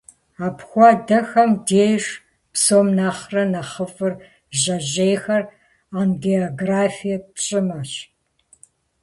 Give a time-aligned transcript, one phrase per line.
[0.47, 2.03] Апхуэдэхэм деж
[2.53, 4.13] псом нэхърэ нэхъыфӏыр
[4.59, 5.43] жьэжьейхэр
[5.99, 7.91] ангиографие пщӏымэщ.